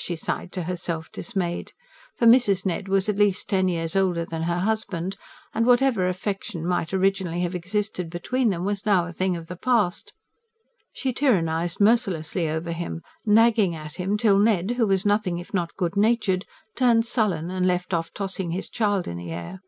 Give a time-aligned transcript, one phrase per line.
[0.00, 1.72] she sighed to herself dismayed.
[2.18, 2.64] For Mrs.
[2.64, 5.16] Ned was at least ten years older than her husband;
[5.52, 9.56] and whatever affection might originally have existed between them was now a thing of the
[9.56, 10.12] past
[10.92, 15.74] She tyrannised mercilessly over him, nagging at him till Ned, who was nothing if not
[15.76, 16.46] good natured,
[16.76, 19.62] turned sullen and left off tossing his child in the air.